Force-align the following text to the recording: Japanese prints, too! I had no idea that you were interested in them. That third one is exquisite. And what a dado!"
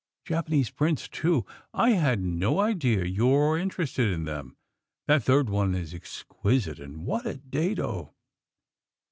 Japanese 0.25 0.71
prints, 0.71 1.07
too! 1.07 1.45
I 1.75 1.91
had 1.91 2.21
no 2.21 2.59
idea 2.59 3.01
that 3.01 3.09
you 3.11 3.27
were 3.27 3.55
interested 3.55 4.11
in 4.11 4.23
them. 4.23 4.57
That 5.05 5.21
third 5.21 5.47
one 5.47 5.75
is 5.75 5.93
exquisite. 5.93 6.79
And 6.79 7.05
what 7.05 7.27
a 7.27 7.35
dado!" 7.35 8.11